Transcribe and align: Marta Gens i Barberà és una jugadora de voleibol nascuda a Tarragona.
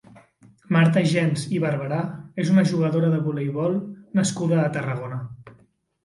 Marta 0.75 1.01
Gens 1.09 1.41
i 1.57 1.59
Barberà 1.65 1.99
és 2.43 2.49
una 2.53 2.63
jugadora 2.71 3.11
de 3.15 3.19
voleibol 3.27 3.75
nascuda 4.21 4.57
a 4.63 4.73
Tarragona. 4.79 5.21